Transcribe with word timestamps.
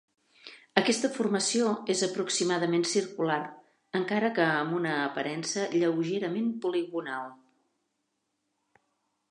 Aquesta 0.79 1.09
formació 1.17 1.67
és 1.93 2.01
aproximadament 2.07 2.85
circular, 2.93 3.37
encara 4.01 4.33
que 4.39 4.47
amb 4.55 4.75
una 4.79 4.97
aparença 5.03 5.69
lleugerament 5.77 6.51
poligonal. 6.65 7.31